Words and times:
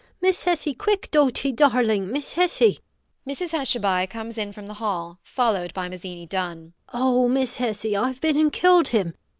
Miss 0.19 0.45
Hessy! 0.45 0.73
quick, 0.73 1.11
doty 1.11 1.51
darling. 1.51 2.07
Miss 2.11 2.33
Hessy! 2.33 2.79
[Mrs 3.29 3.51
Hushabye 3.51 4.09
comes 4.09 4.39
in 4.39 4.51
from 4.51 4.65
the 4.65 4.73
hall, 4.73 5.19
followed 5.21 5.75
by 5.75 5.87
Mazzini 5.89 6.25
Dunn]. 6.25 6.73
Oh, 6.91 7.29
Miss 7.29 7.57
Hessy, 7.57 7.95
I've 7.95 8.19
been 8.19 8.35
and 8.39 8.51
killed 8.51 8.87
him. 8.87 9.13